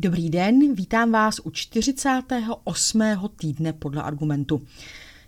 [0.00, 3.02] Dobrý den, vítám vás u 48.
[3.36, 4.62] týdne podle argumentu.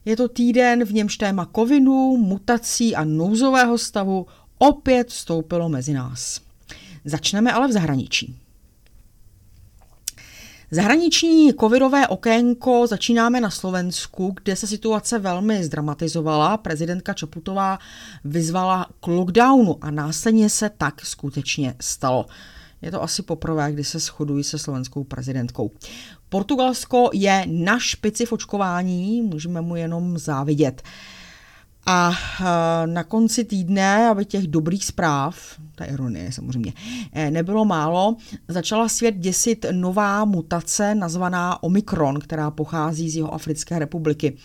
[0.04, 4.27] Je to týden, v němž téma kovinu, mutací a nouzového stavu
[4.59, 6.41] opět vstoupilo mezi nás.
[7.04, 8.37] Začneme ale v zahraničí.
[10.71, 16.57] Zahraniční covidové okénko začínáme na Slovensku, kde se situace velmi zdramatizovala.
[16.57, 17.79] Prezidentka Čaputová
[18.25, 22.27] vyzvala k lockdownu a následně se tak skutečně stalo.
[22.82, 25.71] Je to asi poprvé, kdy se shodují se slovenskou prezidentkou.
[26.29, 30.82] Portugalsko je na špici v očkování, můžeme mu jenom závidět.
[31.86, 35.36] A eh, na konci týdne, aby těch dobrých zpráv,
[35.74, 36.72] ta ironie samozřejmě,
[37.12, 38.16] eh, nebylo málo,
[38.48, 44.36] začala svět děsit nová mutace nazvaná Omikron, která pochází z jeho Africké republiky.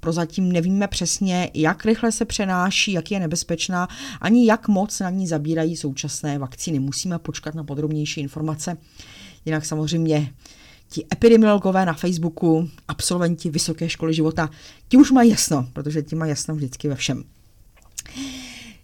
[0.00, 3.88] Prozatím nevíme přesně, jak rychle se přenáší, jak je nebezpečná,
[4.20, 6.78] ani jak moc na ní zabírají současné vakcíny.
[6.78, 8.76] Musíme počkat na podrobnější informace.
[9.44, 10.34] Jinak samozřejmě
[10.90, 14.50] ti epidemiologové na Facebooku, absolventi Vysoké školy života,
[14.88, 17.24] ti už mají jasno, protože ti mají jasno vždycky ve všem.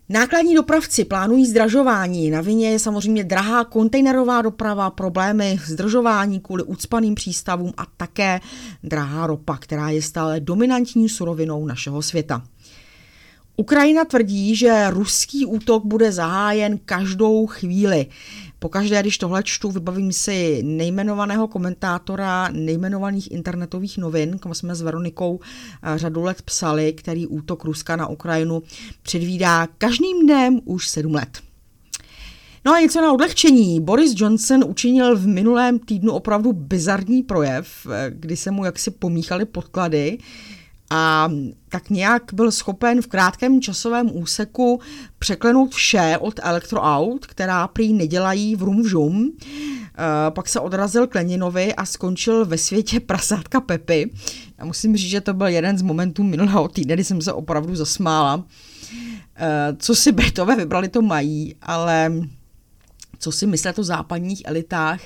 [0.09, 2.31] Nákladní dopravci plánují zdražování.
[2.31, 8.41] Na vině je samozřejmě drahá kontejnerová doprava, problémy zdržování kvůli ucpaným přístavům a také
[8.83, 12.43] drahá ropa, která je stále dominantní surovinou našeho světa.
[13.57, 18.07] Ukrajina tvrdí, že ruský útok bude zahájen každou chvíli.
[18.59, 25.41] Pokaždé, když tohle čtu, vybavím si nejmenovaného komentátora nejmenovaných internetových novin, kam jsme s Veronikou
[25.41, 28.63] eh, řadu let psali, který útok Ruska na Ukrajinu
[29.03, 31.39] předvídá každým dnem už sedm let.
[32.65, 33.81] No a něco na odlehčení.
[33.81, 39.45] Boris Johnson učinil v minulém týdnu opravdu bizarní projev, eh, kdy se mu jaksi pomíchaly
[39.45, 40.19] podklady
[40.91, 41.31] a
[41.69, 44.81] tak nějak byl schopen v krátkém časovém úseku
[45.19, 49.33] překlenout vše od elektroaut, která prý nedělají vrum žum.
[49.33, 54.11] E, pak se odrazil k Leninovi a skončil ve světě prasátka Pepy.
[54.59, 57.77] Já musím říct, že to byl jeden z momentů minulého týdne, kdy jsem se opravdu
[57.77, 58.45] zasmála.
[59.37, 62.13] E, co si Britové vybrali, to mají, ale
[63.24, 65.01] co si myslet o západních elitách,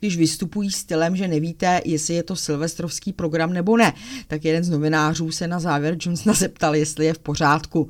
[0.00, 3.92] když vystupují stylem, že nevíte, jestli je to silvestrovský program nebo ne.
[4.26, 7.88] Tak jeden z novinářů se na závěr Johnsona zeptal, jestli je v pořádku.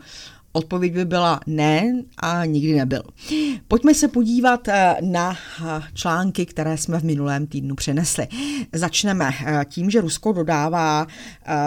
[0.56, 3.02] Odpověď by byla ne a nikdy nebyl.
[3.68, 8.28] Pojďme se podívat eh, na eh, články, které jsme v minulém týdnu přenesli.
[8.72, 11.06] Začneme eh, tím, že Rusko dodává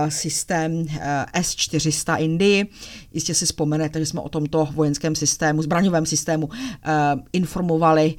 [0.10, 0.86] systém
[1.34, 2.66] S-400 Indii.
[3.14, 6.50] Jistě si vzpomenete, že jsme o tomto vojenském systému, zbraňovém systému
[7.34, 8.16] informovali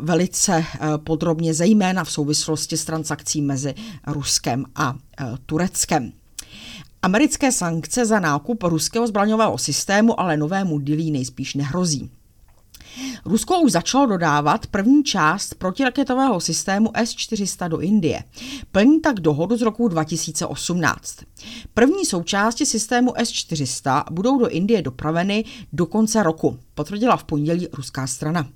[0.00, 0.64] velice
[0.96, 3.74] podrobně, zejména v souvislosti s transakcí mezi
[4.06, 4.94] Ruskem a
[5.46, 6.12] Tureckem.
[7.02, 12.10] Americké sankce za nákup ruského zbraňového systému ale novému dilí nejspíš nehrozí.
[13.24, 18.24] Rusko už začalo dodávat první část protiraketového systému S-400 do Indie.
[18.72, 21.16] Plní tak dohodu z roku 2018.
[21.74, 28.06] První součásti systému S-400 budou do Indie dopraveny do konce roku, potvrdila v pondělí ruská
[28.06, 28.48] strana.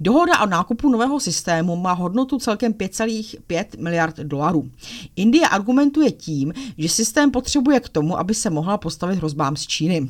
[0.00, 4.70] Dohoda o nákupu nového systému má hodnotu celkem 5,5 miliard dolarů.
[5.16, 10.08] Indie argumentuje tím, že systém potřebuje k tomu, aby se mohla postavit hrozbám z Číny.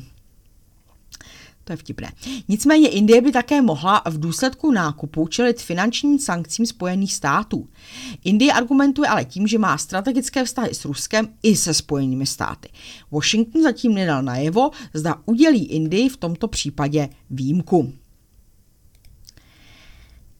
[1.69, 2.11] To je vtipné.
[2.47, 7.67] Nicméně Indie by také mohla v důsledku nákupu čelit finančním sankcím Spojených států.
[8.23, 12.69] Indie argumentuje ale tím, že má strategické vztahy s Ruskem i se Spojenými státy.
[13.11, 17.93] Washington zatím nedal najevo, zda udělí Indii v tomto případě výjimku.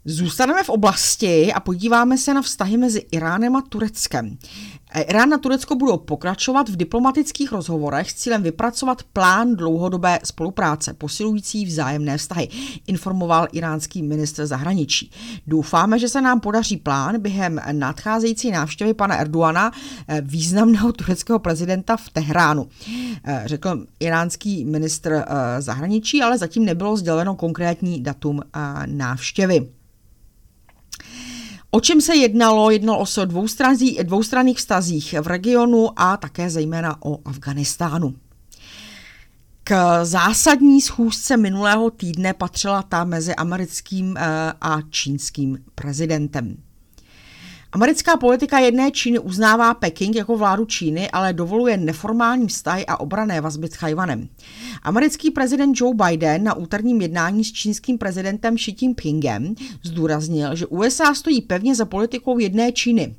[0.06, 4.38] Zůstaneme v oblasti a podíváme se na vztahy mezi Iránem a Tureckem.
[5.08, 11.66] Irán a Turecko budou pokračovat v diplomatických rozhovorech s cílem vypracovat plán dlouhodobé spolupráce, posilující
[11.66, 12.50] vzájemné vztahy,
[12.88, 15.12] informoval iránský ministr zahraničí.
[15.48, 19.72] Doufáme, že se nám podaří plán během nadcházející návštěvy pana Erdoana,
[20.08, 22.68] eh, významného tureckého prezidenta v Tehránu,
[23.24, 25.26] eh, řekl iránský ministr
[25.59, 28.42] zahraničí, ale zatím nebylo sděleno konkrétní datum
[28.86, 29.78] návštěvy.
[31.72, 32.72] O čem se jednalo?
[32.72, 33.26] Jednalo se o
[34.04, 38.16] dvoustranných vztazích v regionu a také zejména o Afganistánu.
[39.64, 46.58] K zásadní schůzce minulého týdne patřila ta mezi americkým eh, a čínským prezidentem.
[47.72, 53.42] Americká politika jedné Číny uznává Peking jako vládu Číny, ale dovoluje neformální vztahy a obrané
[53.42, 54.30] vazby s Chajvanem.
[54.84, 61.14] Americký prezident Joe Biden na úterním jednání s čínským prezidentem Xi Jinpingem zdůraznil, že USA
[61.14, 63.16] stojí pevně za politikou jedné Číny.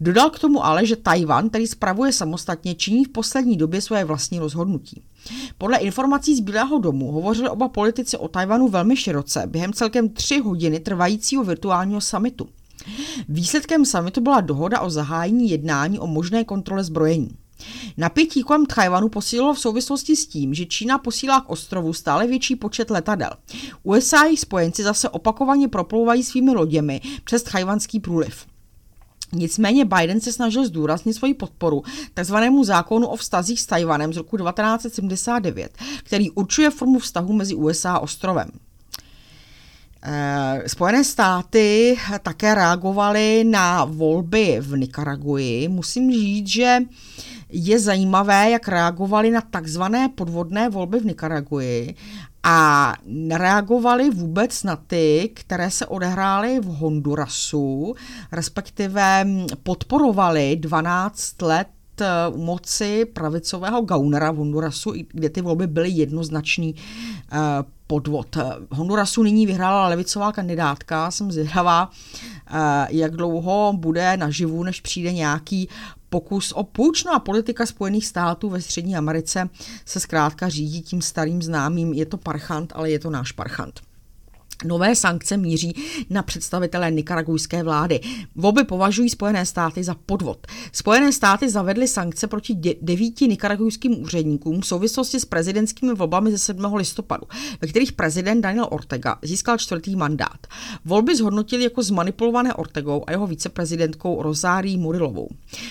[0.00, 4.38] Dodal k tomu ale, že Tajvan, který spravuje samostatně, činí v poslední době svoje vlastní
[4.38, 5.02] rozhodnutí.
[5.58, 10.38] Podle informací z Bílého domu hovořili oba politici o Tajvanu velmi široce během celkem tři
[10.38, 12.48] hodiny trvajícího virtuálního samitu.
[13.28, 17.30] Výsledkem samitu byla dohoda o zahájení jednání o možné kontrole zbrojení.
[17.96, 22.56] Napětí kolem Tchajvanu posílilo v souvislosti s tím, že Čína posílá k ostrovu stále větší
[22.56, 23.30] počet letadel.
[23.82, 28.46] USA a jejich spojenci zase opakovaně proplouvají svými loděmi přes tchajvanský průliv.
[29.32, 31.82] Nicméně Biden se snažil zdůraznit svoji podporu
[32.14, 37.92] takzvanému zákonu o vztazích s Tajvanem z roku 1979, který určuje formu vztahu mezi USA
[37.92, 38.48] a ostrovem.
[40.08, 45.68] Eh, Spojené státy také reagovaly na volby v Nikaraguji.
[45.68, 46.78] Musím říct, že
[47.48, 51.94] je zajímavé, jak reagovali na takzvané podvodné volby v Nikaraguji
[52.42, 57.94] a nereagovali vůbec na ty, které se odehrály v Hondurasu,
[58.32, 59.26] respektive
[59.62, 61.68] podporovali 12 let
[62.00, 66.74] eh, u moci pravicového gaunera v Hondurasu, kde ty volby byly jednoznačný
[67.32, 68.36] eh, podvod.
[68.70, 71.90] Hondurasu nyní vyhrála levicová kandidátka, jsem zvědavá,
[72.46, 75.68] eh, jak dlouho bude naživu, než přijde nějaký
[76.08, 77.04] pokus o půjč.
[77.04, 79.48] No a politika Spojených států ve Střední Americe
[79.84, 83.85] se zkrátka řídí tím starým známým, je to parchant, ale je to náš parchant.
[84.64, 85.74] Nové sankce míří
[86.10, 88.00] na představitele nikaragujské vlády.
[88.34, 90.46] Volby považují Spojené státy za podvod.
[90.72, 96.74] Spojené státy zavedly sankce proti devíti nikaragujským úředníkům v souvislosti s prezidentskými volbami ze 7.
[96.74, 97.26] listopadu,
[97.60, 100.46] ve kterých prezident Daniel Ortega získal čtvrtý mandát.
[100.84, 105.28] Volby zhodnotili jako zmanipulované Ortegou a jeho viceprezidentkou Rozárí Murilovou.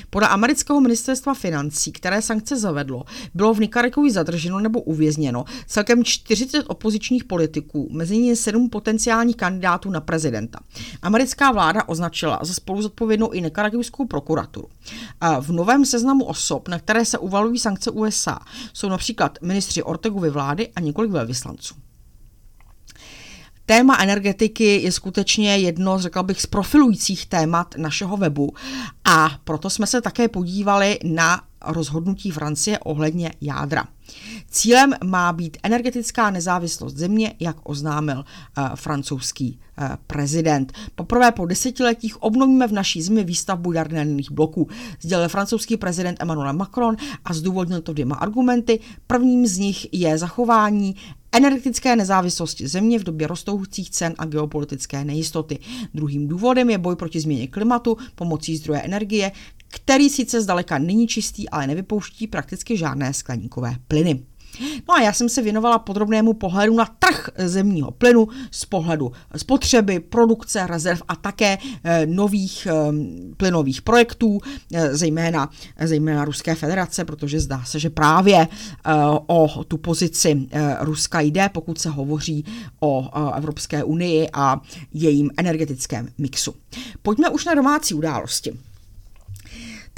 [0.10, 3.04] Podle amerického ministerstva financí, které sankce zavedlo,
[3.34, 9.90] bylo v Nikaraguji zadrženo nebo uvězněno celkem 40 opozičních politiků, mezi nimi 7 potenciálních kandidátů
[9.90, 10.60] na prezidenta.
[11.02, 14.68] Americká vláda označila za spoluzodpovědnou i nekaragujskou prokuraturu.
[15.40, 18.40] V novém seznamu osob, na které se uvalují sankce USA,
[18.74, 21.76] jsou například ministři Ortegovy vlády a několik velvyslanců.
[23.66, 28.54] Téma energetiky je skutečně jedno, řekla bych, z profilujících témat našeho webu
[29.06, 33.88] a proto jsme se také podívali na rozhodnutí Francie ohledně jádra.
[34.50, 40.74] Cílem má být energetická nezávislost země, jak oznámil uh, francouzský uh, prezident.
[40.96, 44.68] Poprvé po desetiletích obnovíme v naší zemi výstavbu jaderných bloků,
[45.02, 46.96] sdělil francouzský prezident Emmanuel Macron
[47.26, 48.80] a zdůvodnil to dvěma argumenty.
[49.08, 50.96] Prvním z nich je zachování
[51.32, 55.60] energetické nezávislosti země v době rostoucích cen a geopolitické nejistoty.
[55.94, 59.32] Druhým důvodem je boj proti změně klimatu pomocí zdroje energie,
[59.68, 64.24] který sice zdaleka není čistý, ale nevypouští prakticky žádné skleníkové plyny.
[64.88, 70.00] No a já jsem se věnovala podrobnému pohledu na trh zemního plynu z pohledu spotřeby,
[70.00, 72.72] produkce, rezerv a také e, nových e,
[73.38, 74.40] plynových projektů,
[74.74, 75.50] e, zejména,
[75.84, 78.48] zejména Ruské federace, protože zdá se, že právě
[79.28, 80.48] o tu pozici
[80.80, 82.46] Ruska jde, pokud se hovoří
[82.80, 84.62] o Evropské unii a
[84.94, 86.56] jejím energetickém mixu.
[87.02, 88.58] Pojďme už na domácí události.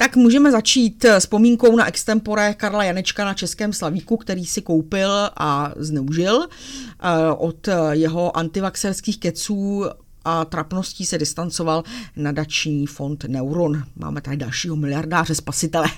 [0.00, 5.10] Tak můžeme začít s pomínkou na extempore Karla Janečka na Českém Slavíku, který si koupil
[5.36, 9.84] a zneužil eh, od jeho antivaxerských keců
[10.24, 11.84] a trapností se distancoval
[12.16, 13.82] nadační fond Neuron.
[13.96, 15.88] Máme tady dalšího miliardáře spasitele.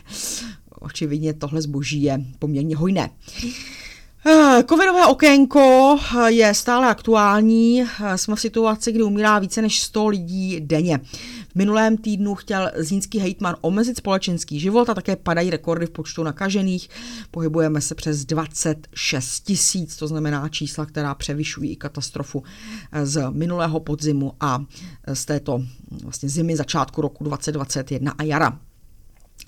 [0.70, 3.10] Očividně tohle zboží je poměrně hojné.
[4.26, 7.82] Eh, covidové okénko je stále aktuální.
[7.82, 11.00] Eh, jsme v situaci, kdy umírá více než 100 lidí denně.
[11.50, 16.22] V minulém týdnu chtěl zínský hejtman omezit společenský život a také padají rekordy v počtu
[16.22, 16.88] nakažených.
[17.30, 22.42] Pohybujeme se přes 26 tisíc, to znamená čísla, která převyšují i katastrofu
[22.92, 24.64] eh, z minulého podzimu a
[25.14, 25.62] z této
[26.02, 28.58] vlastně zimy začátku roku 2021 a jara.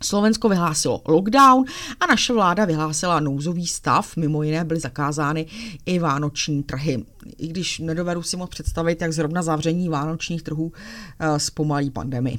[0.01, 1.65] Slovensko vyhlásilo lockdown
[2.01, 5.47] a naše vláda vyhlásila nouzový stav, mimo jiné byly zakázány
[5.87, 7.05] i vánoční trhy.
[7.39, 10.73] I když nedovedu si moc představit, jak zrovna zavření vánočních trhů
[11.19, 12.39] eh, zpomalí pandemii.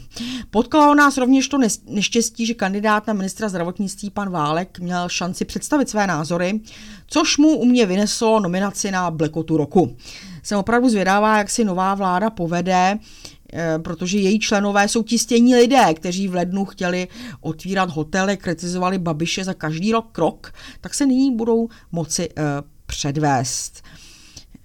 [0.52, 1.58] Potkalo nás rovněž to
[1.88, 6.60] neštěstí, že kandidát na ministra zdravotnictví pan Válek měl šanci představit své názory,
[7.08, 9.98] což mu u mě vyneslo nominaci na Blackotu roku.
[10.44, 13.33] Jsem opravdu zvědavá, jak si nová vláda povede Eh,
[13.78, 17.08] protože její členové jsou ti stění lidé, kteří v lednu chtěli
[17.42, 22.44] otvírat hotely, kritizovali Babiše za každý rok krok, tak se nyní budou moci uh,
[22.86, 23.84] předvést.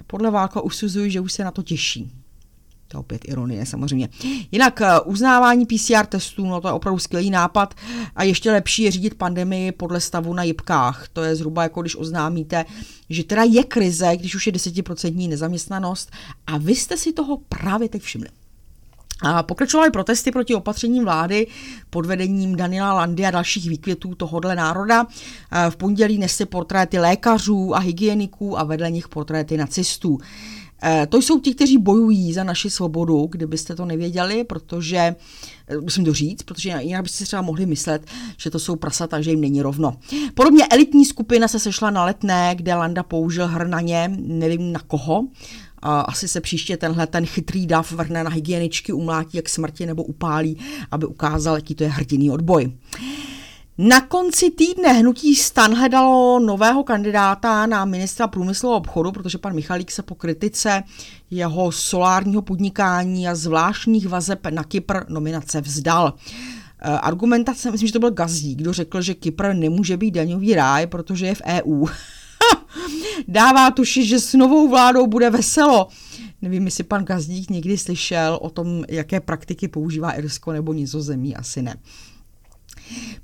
[0.07, 2.13] Podle Válka usuzují, že už se na to těší.
[2.89, 4.09] To je opět ironie samozřejmě.
[4.53, 7.75] Jinak eh, uznávání PCR testů, no to je opravdu skvělý nápad
[8.17, 11.09] a ještě lepší je řídit pandemii podle stavu na jibkách.
[11.13, 12.65] To je zhruba jako když oznámíte,
[13.11, 16.11] že teda je krize, když už je desetiprocentní nezaměstnanost
[16.47, 18.29] a vy jste si toho právě teď všimli.
[19.43, 21.47] Pokračovaly protesty proti opatřením vlády
[21.91, 25.07] pod vedením Daniela Landy a dalších výkvětů tohohle národa.
[25.71, 30.19] V pondělí nesly portréty lékařů a hygieniků a vedle nich portréty nacistů.
[30.83, 35.17] Eh, to jsou ti, kteří bojují za naši svobodu, kdybyste to nevěděli, protože,
[35.69, 38.07] eh, musím to říct, protože jinak byste třeba mohli myslet,
[38.37, 39.97] že to jsou prasata, že jim není rovno.
[40.35, 45.25] Podobně elitní skupina se sešla na letné, kde Landa použil hrnaně, nevím na koho,
[45.83, 50.59] asi se příště tenhle ten chytrý dav vrhne na hygieničky, umlátí jak smrti nebo upálí,
[50.91, 52.73] aby ukázal, jaký to je hrdinný odboj.
[53.81, 59.55] Na konci týdne hnutí Stan hledalo nového kandidáta na ministra průmyslu a obchodu, protože pan
[59.55, 60.83] Michalík se po kritice
[61.31, 66.15] jeho solárního podnikání a zvláštních vazeb na Kypr nominace vzdal.
[66.81, 70.87] Eh, argumentace, myslím, že to byl Gazdík, kdo řekl, že Kypr nemůže být daňový ráj,
[70.87, 71.87] protože je v EU.
[73.29, 75.89] Dává tuši, že s novou vládou bude veselo.
[76.43, 81.63] Nevím, jestli pan Gazdík někdy slyšel o tom, jaké praktiky používá Irsko nebo Nizozemí, asi
[81.63, 81.77] ne.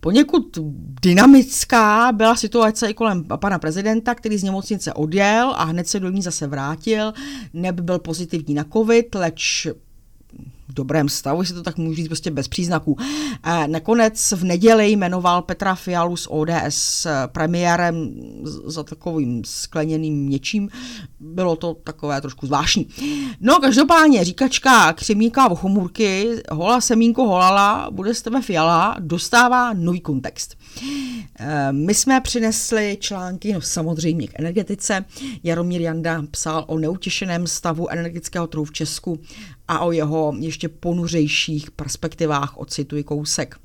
[0.00, 0.58] Poněkud
[1.02, 6.10] dynamická byla situace i kolem pana prezidenta, který z nemocnice odjel a hned se do
[6.10, 7.12] ní zase vrátil.
[7.52, 9.66] Neb byl pozitivní na covid, leč
[10.74, 12.98] dobrém stavu, jestli to tak můžu říct, prostě bez příznaků.
[13.66, 18.14] Nakonec v neděli jmenoval Petra Fialu z ODS premiérem
[18.64, 20.68] za takovým skleněným něčím.
[21.20, 22.88] Bylo to takové trošku zvláštní.
[23.40, 30.00] No, každopádně říkačka křemíka v chomůrky, hola semínko holala, bude z tebe Fiala, dostává nový
[30.00, 30.56] kontext.
[31.70, 35.04] My jsme přinesli články, no samozřejmě k energetice.
[35.42, 39.20] Jaromír Janda psal o neutěšeném stavu energetického trhu v Česku
[39.68, 43.56] a o jeho ještě ponuřejších perspektivách, ocituji kousek.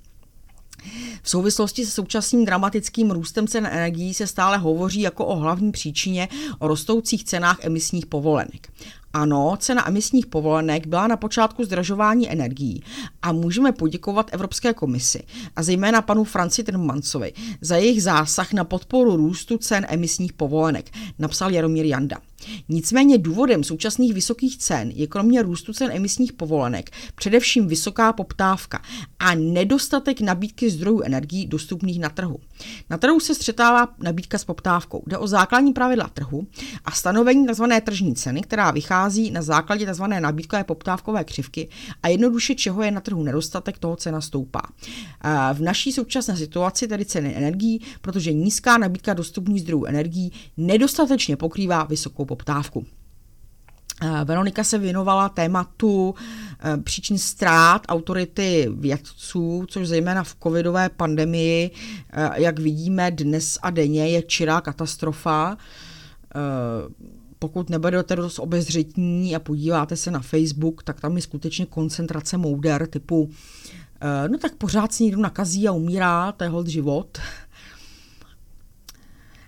[1.23, 6.27] V souvislosti se současným dramatickým růstem cen energií se stále hovoří jako o hlavní příčině
[6.59, 8.71] o rostoucích cenách emisních povolenek.
[9.13, 12.83] Ano, cena emisních povolenek byla na počátku zdražování energií
[13.21, 15.23] a můžeme poděkovat Evropské komisi
[15.55, 21.51] a zejména panu Franci Timmermansovi za jejich zásah na podporu růstu cen emisních povolenek, napsal
[21.51, 22.17] Jaromír Janda.
[22.69, 28.81] Nicméně důvodem současných vysokých cen je kromě růstu cen emisních povolenek především vysoká poptávka
[29.19, 32.39] a nedostatek nabídky zdrojů energií dostupných na trhu.
[32.89, 35.03] Na trhu se střetává nabídka s poptávkou.
[35.07, 36.47] Jde o základní pravidla trhu
[36.85, 37.63] a stanovení tzv.
[37.83, 40.03] tržní ceny, která vychází na základě tzv.
[40.03, 41.69] nabídkové poptávkové křivky
[42.03, 44.61] a jednoduše čeho je na nedostatek, toho cena stoupá.
[45.53, 51.83] V naší současné situaci tedy ceny energií, protože nízká nabídka dostupných zdrojů energií nedostatečně pokrývá
[51.83, 52.85] vysokou poptávku.
[54.01, 56.15] Eh, Veronika se věnovala tématu
[56.59, 61.71] eh, příčin ztrát autority vědců, což zejména v covidové pandemii,
[62.13, 65.57] eh, jak vidíme dnes a denně, je čirá katastrofa.
[67.39, 72.87] Pokud nebudete dost obezřetní a podíváte se na Facebook, tak tam je skutečně koncentrace mouder
[72.87, 73.29] typu
[74.27, 77.17] no tak pořád si někdo nakazí a umírá, to je hold život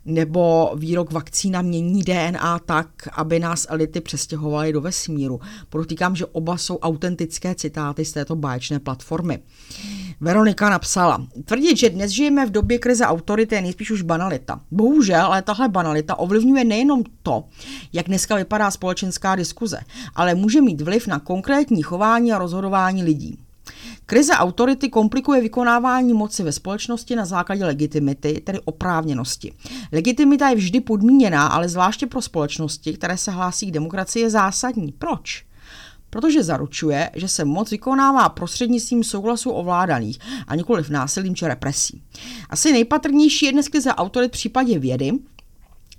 [0.05, 5.39] nebo výrok vakcína mění DNA tak, aby nás elity přestěhovaly do vesmíru.
[5.69, 9.39] Podotýkám, že oba jsou autentické citáty z této báječné platformy.
[10.21, 14.61] Veronika napsala, tvrdit, že dnes žijeme v době krize autority je nejspíš už banalita.
[14.71, 17.43] Bohužel, ale tahle banalita ovlivňuje nejenom to,
[17.93, 19.79] jak dneska vypadá společenská diskuze,
[20.15, 23.39] ale může mít vliv na konkrétní chování a rozhodování lidí.
[24.05, 29.53] Krize autority komplikuje vykonávání moci ve společnosti na základě legitimity, tedy oprávněnosti.
[29.91, 34.91] Legitimita je vždy podmíněná, ale zvláště pro společnosti, které se hlásí k demokracii, je zásadní.
[34.91, 35.45] Proč?
[36.11, 42.01] protože zaručuje, že se moc vykonává prostřednictvím souhlasu ovládaných a nikoliv násilím či represí.
[42.49, 45.11] Asi nejpatrnější je dnes krize autorit v případě vědy,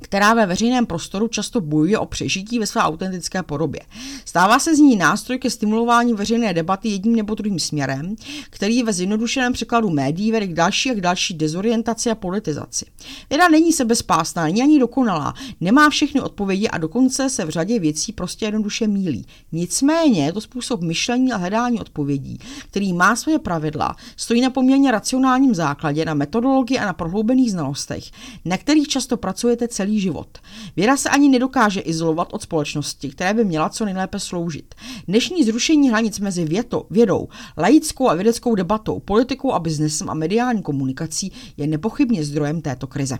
[0.03, 3.81] která ve veřejném prostoru často bojuje o přežití ve své autentické podobě.
[4.25, 8.17] Stává se z ní nástroj ke stimulování veřejné debaty jedním nebo druhým směrem,
[8.51, 12.87] který ve zjednodušeném překladu médií vede k další a k další dezorientaci a politizaci.
[13.31, 18.13] Věda není sebespásná, není ani dokonalá, nemá všechny odpovědi a dokonce se v řadě věcí
[18.13, 19.27] prostě jednoduše mílí.
[19.53, 22.39] Nicméně je to způsob myšlení a hledání odpovědí,
[22.71, 28.05] který má svoje pravidla, stojí na poměrně racionálním základě, na metodologii a na prohloubených znalostech,
[28.45, 30.39] na kterých často pracujete celý celý život.
[30.77, 34.75] Věda se ani nedokáže izolovat od společnosti, které by měla co nejlépe sloužit.
[35.09, 40.63] Dnešní zrušení hranic mezi věto, vědou, laickou a vědeckou debatou, politikou a biznesem a mediální
[40.63, 43.19] komunikací je nepochybně zdrojem této krize.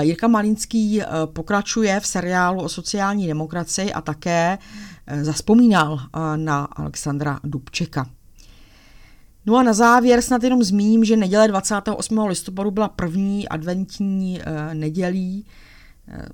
[0.00, 4.58] Jirka Malinský eh, pokračuje v seriálu o sociální demokracii a také
[5.06, 8.06] eh, zaspomínal eh, na Alexandra Dubčeka.
[9.46, 12.18] No a na závěr snad jenom zmíním, že neděle 28.
[12.18, 15.46] listopadu byla první adventní e, nedělí.
[16.08, 16.26] E,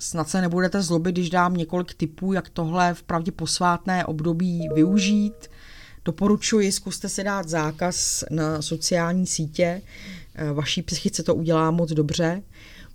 [0.00, 5.50] snad se nebudete zlobit, když dám několik tipů, jak tohle v pravdě posvátné období využít.
[6.04, 9.82] Doporučuji, zkuste si dát zákaz na sociální sítě.
[10.34, 12.42] E, vaší psychice to udělá moc dobře.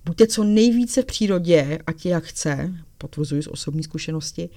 [0.04, 4.50] Buďte co nejvíce v přírodě, ať je jak chce, potvrzuji z osobní zkušenosti.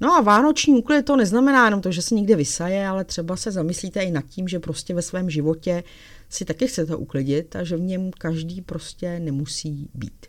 [0.00, 3.52] No a vánoční úklid to neznamená jenom to, že se někde vysaje, ale třeba se
[3.52, 5.84] zamyslíte i nad tím, že prostě ve svém životě
[6.28, 10.26] si taky chcete uklidit a že v něm každý prostě nemusí být.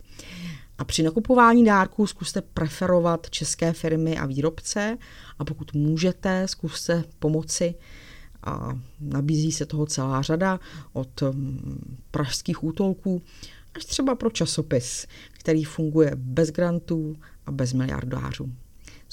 [0.78, 4.98] A při nakupování dárků zkuste preferovat české firmy a výrobce
[5.38, 7.74] a pokud můžete, zkuste pomoci
[8.42, 10.60] a nabízí se toho celá řada
[10.92, 13.22] od mm, pražských útolků
[13.74, 18.52] až třeba pro časopis, který funguje bez grantů a bez miliardářů.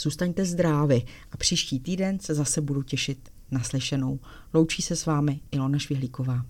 [0.03, 4.19] Zůstaňte zdraví a příští týden se zase budu těšit na slyšenou.
[4.53, 6.45] Loučí se s vámi Ilona Švihlíková.